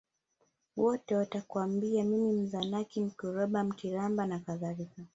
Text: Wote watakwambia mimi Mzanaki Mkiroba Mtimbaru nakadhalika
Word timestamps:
Wote 0.77 1.15
watakwambia 1.15 2.03
mimi 2.03 2.33
Mzanaki 2.33 3.01
Mkiroba 3.01 3.63
Mtimbaru 3.63 4.29
nakadhalika 4.29 5.01